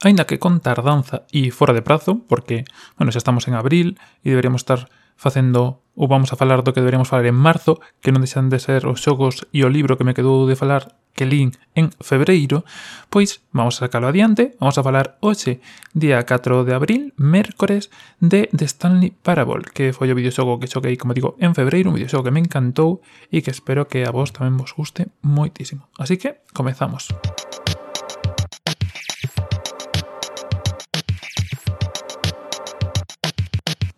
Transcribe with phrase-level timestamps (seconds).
[0.00, 2.64] aínda que con tardanza e fora de prazo, porque,
[2.96, 4.88] bueno, xa estamos en abril e deberíamos estar
[5.20, 8.56] facendo ou vamos a falar do que deberíamos falar en marzo, que non deixan de
[8.56, 12.64] ser os xogos e o libro que me quedou de falar que lín en febreiro,
[13.12, 15.60] pois vamos a sacalo adiante, vamos a falar hoxe,
[15.92, 20.96] día 4 de abril, mércores, de The Stanley Parable, que foi o videoxogo que choquei,
[20.96, 24.32] como digo, en febreiro, un videoxogo que me encantou e que espero que a vos
[24.32, 25.92] tamén vos guste moitísimo.
[26.00, 27.12] Así que, comezamos.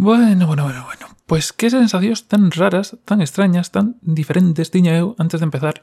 [0.00, 1.06] Bueno, bueno, bueno, bueno.
[1.26, 5.82] Pois que sensacións tan raras, tan extrañas, tan diferentes tiña eu antes de empezar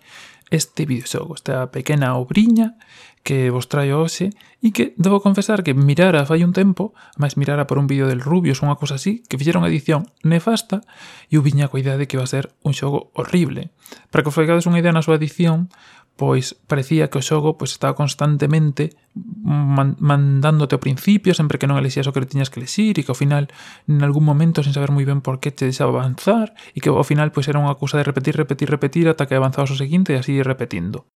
[0.55, 2.79] este videoxogo, esta pequena obriña
[3.27, 4.31] que vos traio hoxe
[4.63, 8.23] e que debo confesar que mirara fai un tempo, máis mirara por un vídeo del
[8.23, 10.87] Rubius, unha cosa así, que fixeron edición nefasta
[11.27, 13.75] e eu viña coa idea de que iba a ser un xogo horrible.
[14.15, 15.67] Para que os faigades unha idea na súa edición,
[16.15, 21.75] pois parecía que o xogo pois estaba constantemente man mandándote ao principio, sempre que non
[21.75, 23.51] elexías o que tiñas que elexir e que ao final
[23.87, 27.03] en algún momento sen saber moi ben por que te deixaba avanzar e que ao
[27.03, 30.19] final pois era unha cousa de repetir, repetir, repetir ata que avanzabas o seguinte e
[30.19, 31.11] así repetindo.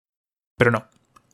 [0.60, 0.84] Pero non,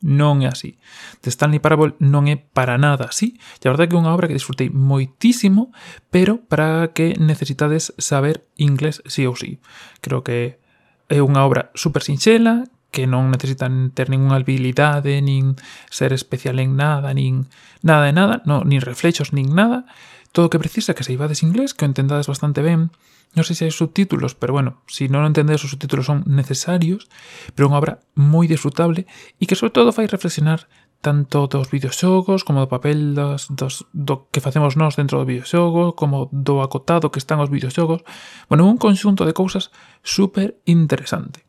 [0.05, 0.77] non é así.
[1.25, 3.41] The Stanley Parable non é para nada así.
[3.57, 5.73] E a verdade é que é unha obra que disfrutei moitísimo,
[6.13, 9.57] pero para que necesitades saber inglés sí ou sí.
[10.05, 10.61] Creo que
[11.09, 15.59] é unha obra super sinxela, que non necesitan ter ningunha habilidade, nin
[15.91, 17.51] ser especial en nada, nin
[17.83, 19.83] nada de nada, no, nin reflexos, nin nada.
[20.31, 22.95] Todo o que precisa que seibades inglés, que o entendades bastante ben.
[23.35, 26.23] Non sei se hai subtítulos, pero bueno, se si non o entendedes, os subtítulos son
[26.23, 27.11] necesarios,
[27.51, 29.03] pero é unha obra moi disfrutable
[29.35, 30.71] e que sobre todo fai reflexionar
[31.03, 35.93] tanto dos videoxogos como do papel dos, dos, do que facemos nós dentro do videoxogo,
[35.93, 38.01] como do acotado que están os videoxogos.
[38.47, 39.69] Bueno, un conxunto de cousas
[40.01, 41.45] super interesante.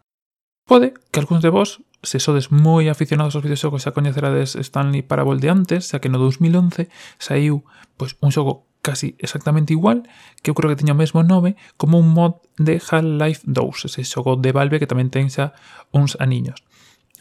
[0.66, 5.38] Pode que algúns de vos se sodes moi aficionados aos videoxogos xa coñecerades Stanley Parable
[5.38, 6.90] de antes, xa que no 2011
[7.22, 7.62] saiu
[7.94, 10.10] pois, un xogo casi exactamente igual,
[10.42, 14.02] que eu creo que teña o mesmo nome, como un mod de Half-Life 2, ese
[14.02, 15.54] xogo de Valve que tamén ten xa
[15.94, 16.66] uns aniños.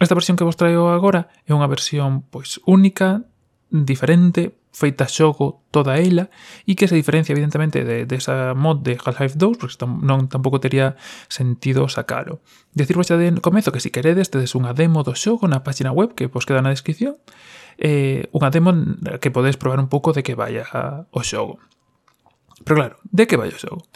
[0.02, 3.30] Esta versión que vos traio agora é unha versión pois única,
[3.70, 6.28] diferente, feita xogo toda ela
[6.68, 10.28] e que se diferencia evidentemente de, de esa mod de Half-Life 2 porque tam, non
[10.28, 11.00] tampouco tería
[11.32, 12.44] sentido sacalo.
[12.76, 16.12] Decirvos xa de comezo que si queredes tedes unha demo do xogo na página web
[16.12, 17.16] que vos queda na descripción
[17.80, 18.76] eh, unha demo
[19.24, 20.68] que podedes probar un pouco de que vaya
[21.16, 21.64] o xogo.
[22.68, 23.88] Pero claro, de que vai o xogo?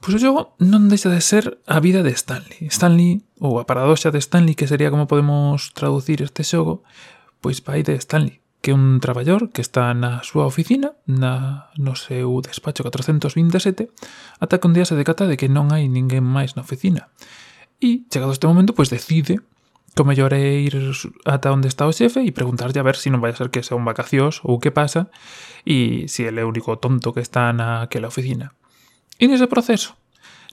[0.00, 2.72] Pois o xogo non deixa de ser a vida de Stanley.
[2.72, 6.80] Stanley, ou a paradoxa de Stanley, que sería como podemos traducir este xogo,
[7.44, 12.42] pois vai de Stanley que un traballador que está na súa oficina, na, no seu
[12.42, 13.90] despacho 427,
[14.42, 17.08] ata que un día se decata de que non hai ninguén máis na oficina.
[17.78, 19.38] E, chegado este momento, pois decide
[19.94, 20.74] que o mellor é ir
[21.22, 23.54] ata onde está o xefe e preguntarlle a ver se si non vai a ser
[23.54, 25.10] que sea un vacacións ou que pasa
[25.62, 28.58] e se si ele é o único tonto que está naquela oficina.
[29.22, 29.94] E nese proceso,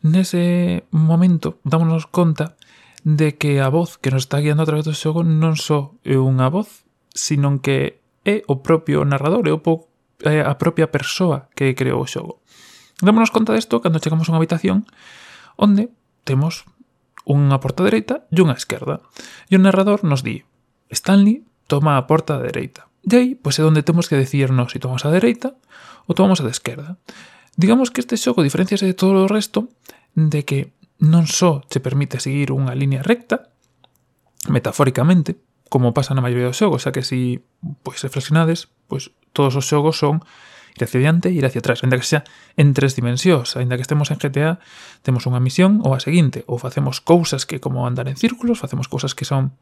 [0.06, 2.54] nese momento, dámonos conta
[3.02, 6.18] de que a voz que nos está guiando a través do xogo non só é
[6.18, 6.85] unha voz
[7.16, 9.88] sino que é o propio narrador, é, o po,
[10.22, 12.44] é a propia persoa que creou o xogo.
[13.00, 14.84] Démonos conta desto cando chegamos a unha habitación
[15.56, 15.88] onde
[16.28, 16.68] temos
[17.24, 19.02] unha porta dereita e unha esquerda.
[19.48, 20.44] E o narrador nos di,
[20.92, 22.92] Stanley toma a porta da dereita.
[23.06, 25.56] E aí, pois é onde temos que decidirnos se tomamos a dereita
[26.06, 26.98] ou tomamos a de esquerda.
[27.56, 29.72] Digamos que este xogo diferenciase de todo o resto
[30.14, 33.52] de que non só te permite seguir unha línea recta,
[34.48, 35.38] metafóricamente,
[35.70, 37.42] como pasa na maioría dos xogos, xa que si
[37.82, 40.22] pois reflexionades, pois todos os xogos son
[40.76, 42.24] ir hacia diante e ir hacia atrás, ainda que sea
[42.60, 44.60] en tres dimensións, ainda que estemos en GTA,
[45.02, 48.92] temos unha misión ou a seguinte, ou facemos cousas que como andar en círculos, facemos
[48.92, 49.56] cousas que son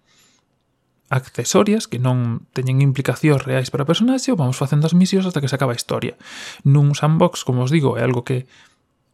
[1.13, 5.37] accesorias que non teñen implicacións reais para o personaxe ou vamos facendo as misións hasta
[5.37, 6.17] que se acaba a historia.
[6.65, 8.49] Nun sandbox, como os digo, é algo que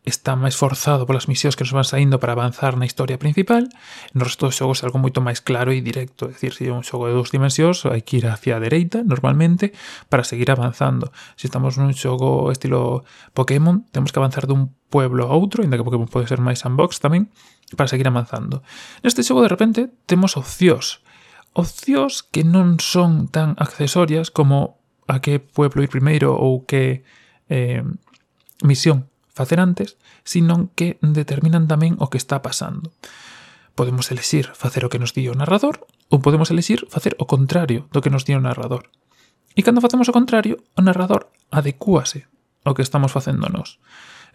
[0.10, 3.70] está máis forzado polas misións que nos van saindo para avanzar na historia principal.
[4.18, 6.74] No resto dos xogos é algo moito máis claro e directo, é dicir, se é
[6.74, 9.72] un xogo de dous dimensións, hai que ir hacia a dereita normalmente
[10.10, 11.14] para seguir avanzando.
[11.38, 13.06] Se estamos nun xogo estilo
[13.38, 16.98] Pokémon, temos que avanzar dun pueblo a outro, ainda que Pokémon pode ser máis sandbox
[17.00, 17.30] tamén,
[17.78, 18.66] para seguir avanzando.
[19.06, 21.06] Neste xogo de repente temos opcións,
[21.54, 27.02] opcións que non son tan accesorias como a que pueblo ir primeiro ou que
[27.50, 27.82] eh,
[28.62, 29.09] misión
[29.40, 29.96] facer antes,
[30.28, 32.92] senón que determinan tamén o que está pasando.
[33.80, 37.88] Podemos elexir facer o que nos di o narrador ou podemos elexir facer o contrario
[37.96, 38.92] do que nos di o narrador.
[39.56, 42.28] E cando facemos o contrario, o narrador adecúase
[42.68, 43.80] ao que estamos facendo nós.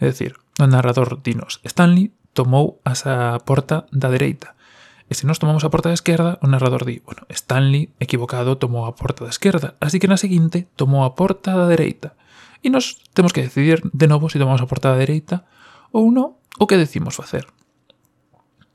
[0.00, 4.56] É dicir, o narrador dinos Stanley tomou asa porta da dereita.
[5.04, 8.88] E se nos tomamos a porta da esquerda, o narrador di, bueno, Stanley, equivocado, tomou
[8.88, 12.16] a porta da esquerda, así que na seguinte tomou a porta da dereita.
[12.64, 15.44] E nos temos que decidir de novo se tomamos a portada dereita
[15.92, 17.44] ou non, o que decimos facer.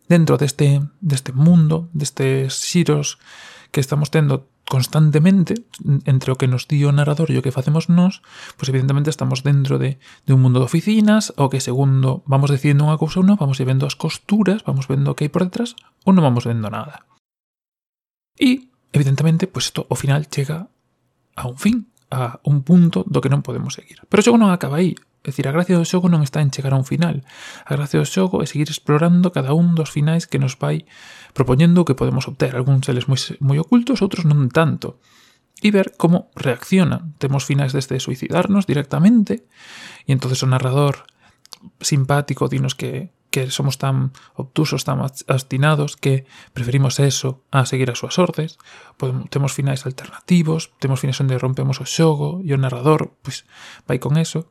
[0.06, 3.18] Dentro deste, deste mundo, destes xiros
[3.74, 5.65] que estamos tendo constantemente
[6.06, 8.21] entre o que nos di o narrador e o que facemos nós,
[8.53, 12.86] pois evidentemente estamos dentro de, de un mundo de oficinas, o que segundo vamos decidindo
[12.86, 15.74] unha cousa ou non, vamos vendo as costuras, vamos vendo o que hai por detrás
[16.06, 17.09] ou non vamos vendo nada.
[18.38, 20.69] E, evidentemente, pois isto ao final chega
[21.33, 24.01] a un fin, a un punto do que non podemos seguir.
[24.09, 24.97] Pero o xogo non acaba aí.
[25.21, 27.21] É dicir, a gracia do xogo non está en chegar a un final.
[27.67, 30.88] A gracia do xogo é seguir explorando cada un dos finais que nos vai
[31.35, 32.56] propoñendo o que podemos obter.
[32.56, 34.97] Algúns deles moi, moi ocultos, outros non tanto.
[35.59, 37.03] E ver como reacciona.
[37.19, 39.45] Temos finais desde suicidarnos directamente,
[40.07, 41.03] e entonces o narrador
[41.83, 48.01] simpático dinos que que somos tan obtusos, tan obstinados, que preferimos eso a seguir as
[48.01, 48.57] súas ordes.
[48.97, 53.45] Podemos, temos finais alternativos, temos finais onde rompemos o xogo e o narrador pois,
[53.85, 54.49] vai con eso.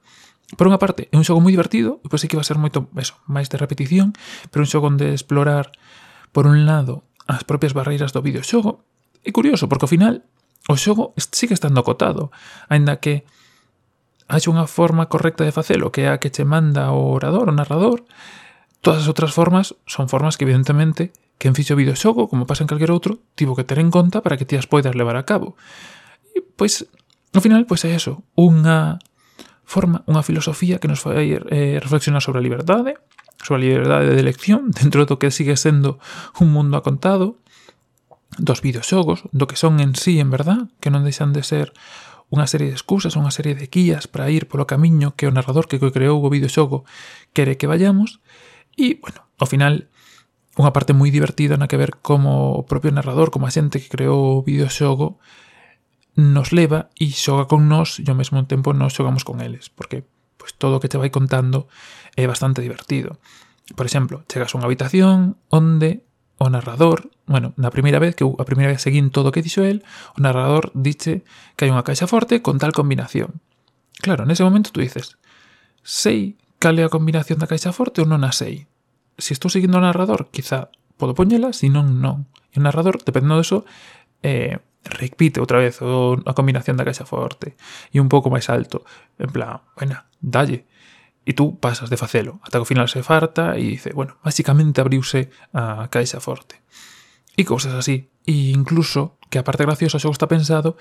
[0.54, 2.56] Por unha parte, é un xogo moi divertido, e pois sí que va a ser
[2.56, 4.14] moito eso, máis de repetición,
[4.48, 5.74] pero un xogo onde explorar,
[6.32, 8.86] por un lado, as propias barreiras do videoxogo.
[9.26, 10.24] É curioso, porque ao final
[10.70, 12.30] o xogo sigue estando acotado,
[12.70, 13.28] aínda que
[14.28, 17.56] hai unha forma correcta de facelo, que é a que che manda o orador, o
[17.56, 18.04] narrador,
[18.80, 22.70] Todas as outras formas son formas que evidentemente quen fixe o videoxogo, como pasa en
[22.70, 25.54] calquer outro, tivo que ter en conta para que ti as poidas levar a cabo.
[26.34, 26.86] E, pois,
[27.30, 28.98] no final, pois é eso, unha
[29.62, 32.98] forma, unha filosofía que nos fai eh, reflexionar sobre a liberdade,
[33.38, 36.02] sobre a liberdade de elección, dentro do que sigue sendo
[36.42, 37.38] un mundo acontado,
[38.36, 41.70] dos videoxogos, do que son en sí, en verdad, que non deixan de ser
[42.28, 45.64] unha serie de excusas, unha serie de guías para ir polo camiño que o narrador
[45.64, 46.84] que creou o videoxogo
[47.32, 48.20] quere que vayamos,
[48.78, 49.90] E, bueno, ao final,
[50.54, 53.90] unha parte moi divertida na que ver como o propio narrador, como a xente que
[53.90, 55.18] creou o videoxogo,
[56.18, 60.06] nos leva e xoga con nós e ao mesmo tempo nós xogamos con eles, porque
[60.38, 61.70] pois, todo o que te vai contando
[62.18, 63.18] é bastante divertido.
[63.74, 66.06] Por exemplo, chegas a unha habitación onde
[66.38, 69.62] o narrador, bueno, na primeira vez que a primeira vez seguín todo o que dixo
[69.62, 73.42] el, o narrador dixe que hai unha caixa forte con tal combinación.
[74.02, 75.18] Claro, nese momento tú dices,
[75.82, 78.66] sei cal é a combinación da caixa forte ou non a sei.
[79.18, 82.26] Se estou seguindo o narrador, quizá podo poñela, se non, non.
[82.50, 83.62] E o narrador, dependendo diso,
[84.22, 87.54] eh, repite outra vez o, a combinación da caixa forte
[87.94, 88.82] e un pouco máis alto.
[89.18, 90.66] En plan, bueno, dalle.
[91.28, 92.40] E tú pasas de facelo.
[92.42, 96.58] Ata que ao final se farta e dice, bueno, basicamente abriuse a caixa forte.
[97.38, 98.10] E cousas así.
[98.26, 100.74] E incluso, que a parte graciosa xo está pensado,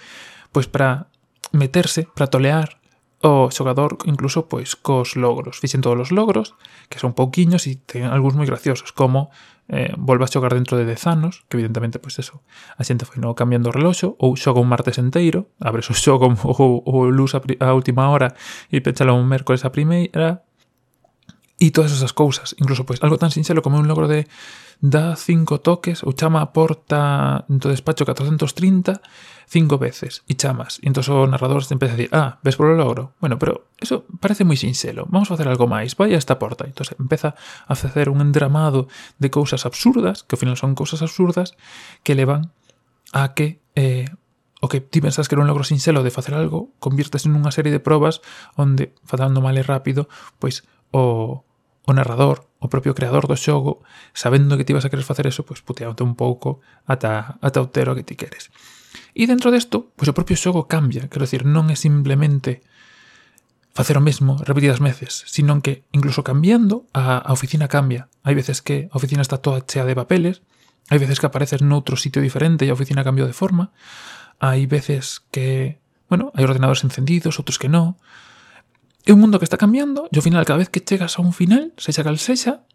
[0.50, 1.12] pois para
[1.52, 2.80] meterse, para tolear
[3.22, 5.58] o xogador incluso pois cos logros.
[5.58, 6.54] Fixen todos os logros,
[6.90, 9.34] que son pouquiños e ten algúns moi graciosos, como
[9.70, 12.46] eh, volve a xogar dentro de 10 anos, que evidentemente, pois eso,
[12.78, 16.30] a xente foi no cambiando o reloxo, ou xoga un martes enteiro, abres o xogo
[16.46, 18.38] ou, ou luz a, a última hora
[18.70, 20.47] e pechalo un mércores a primeira,
[21.58, 24.30] E todas esas cousas, incluso pois algo tan sinxelo como un logro de
[24.78, 29.02] dá cinco toques ou chama a porta do despacho 430
[29.48, 30.78] cinco veces e chamas.
[30.84, 33.16] E entón o narrador se empeza a dicir, ah, ves polo logro.
[33.24, 35.08] Bueno, pero eso parece moi sinxelo.
[35.10, 35.96] Vamos a facer algo máis.
[35.96, 36.68] Vai a esta porta.
[36.68, 37.34] E entón empeza
[37.66, 41.56] a facer un endramado de cousas absurdas, que ao final son cousas absurdas,
[42.04, 42.52] que levan
[43.16, 44.12] a que eh,
[44.60, 47.72] o que ti pensas que era un logro sinxelo de facer algo, convirtes nunha serie
[47.72, 48.20] de probas
[48.60, 50.12] onde, facendo mal e rápido,
[50.44, 51.47] pois o
[51.88, 53.80] o narrador, o propio creador do xogo,
[54.12, 57.72] sabendo que ti vas a querer facer eso, pois puteándote un pouco ata, ata o
[57.72, 58.52] tero que ti queres.
[59.16, 62.60] E dentro desto, pois o propio xogo cambia, quero decir, non é simplemente
[63.72, 68.12] facer o mesmo repetidas veces, sino que incluso cambiando a, a oficina cambia.
[68.28, 70.44] Hai veces que a oficina está toda chea de papeles,
[70.92, 73.72] hai veces que apareces noutro sitio diferente e a oficina cambiou de forma,
[74.44, 75.80] hai veces que,
[76.12, 77.96] bueno, hai ordenadores encendidos, outros que non,
[79.08, 80.12] É un mundo que está cambiando.
[80.12, 82.68] E ao final cada vez que chegas a un final, sexa cal sexa,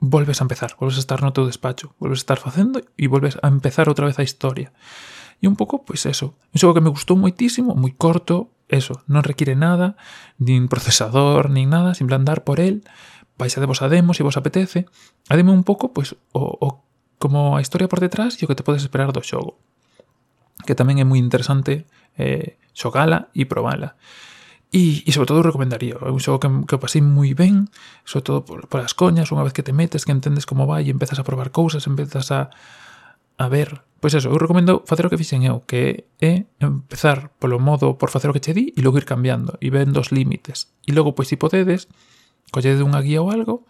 [0.00, 3.36] volves a empezar, volves a estar no teu despacho, volves a estar facendo e volves
[3.44, 4.72] a empezar outra vez a historia.
[5.36, 9.20] E un pouco, pois eso, un xogo que me gustou moitísimo, moi corto, eso, non
[9.20, 10.00] require nada,
[10.40, 12.80] nin procesador, nin nada, sin andar por el,
[13.36, 14.88] vais a demo se vos apetece,
[15.28, 16.80] a demo un pouco, pois, o, o
[17.20, 19.60] como a historia por detrás e o que te podes esperar do xogo,
[20.64, 21.84] que tamén é moi interesante
[22.16, 24.00] eh, xogala e probala.
[24.68, 27.72] E, e sobre todo recomendaría, é un xogo que, que o pasei moi ben,
[28.04, 30.84] sobre todo por, por as coñas, unha vez que te metes, que entendes como vai
[30.84, 32.52] e empezas a probar cousas, empezas a,
[33.40, 33.80] a ver.
[33.98, 38.12] Pois eso, eu recomendo facer o que fixen eu, que é empezar polo modo por
[38.12, 40.68] facer o que che di e logo ir cambiando e vendo os límites.
[40.84, 41.88] E logo, pois, se podedes,
[42.52, 43.64] colledes unha guía ou algo,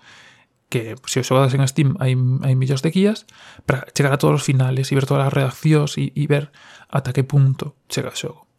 [0.68, 2.12] que se os xogades en Steam hai,
[2.44, 3.24] hai millóns de guías,
[3.64, 6.50] para chegar a todos os finales e ver todas as redaccións e, e ver
[6.90, 8.50] ata que punto chega o xogo.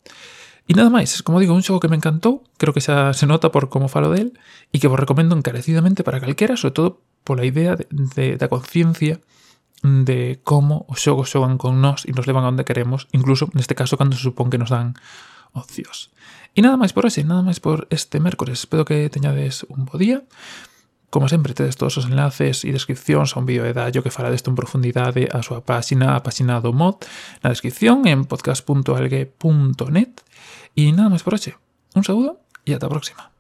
[0.70, 3.50] E nada máis, como digo, un xogo que me encantou, creo que xa se nota
[3.50, 4.38] por como falo del,
[4.70, 6.90] e que vos recomendo encarecidamente para calquera, sobre todo
[7.26, 9.18] pola idea de, de, da conciencia
[9.82, 13.74] de como os xogos xogan con nós e nos levan a onde queremos, incluso neste
[13.74, 14.94] caso cando se supón que nos dan
[15.58, 16.14] ocios.
[16.54, 18.62] E nada máis por hoxe, nada máis por este mércores.
[18.62, 20.22] Espero que teñades un bo día.
[21.10, 24.30] Como sempre, tedes todos os enlaces e descripcións a un vídeo de Dallo que fala
[24.30, 27.02] desto en profundidade a súa páxina, a páxina do mod,
[27.42, 30.14] na descripción en podcast.algue.net
[30.76, 31.54] Y nada más por hoy.
[31.96, 33.32] Un saludo y hasta la próxima.